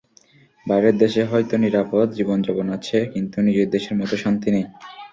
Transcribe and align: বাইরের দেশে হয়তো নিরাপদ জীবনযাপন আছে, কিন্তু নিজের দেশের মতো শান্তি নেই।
বাইরের 0.65 0.95
দেশে 0.97 1.21
হয়তো 1.23 1.53
নিরাপদ 1.57 2.07
জীবনযাপন 2.17 2.67
আছে, 2.77 2.97
কিন্তু 3.13 3.37
নিজের 3.47 3.67
দেশের 3.69 3.95
মতো 3.99 4.15
শান্তি 4.23 4.49
নেই। 4.51 4.65